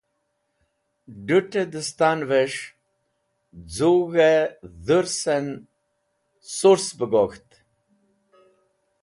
D̃ũt̃ẽ 1.25 1.69
dẽstanvẽs̃h 1.71 2.61
z̃ug̃hẽ 3.75 4.37
dhũrsẽn 4.85 5.45
sũrs 6.55 6.87
bẽ 6.97 7.09
gok̃ht. 7.11 7.47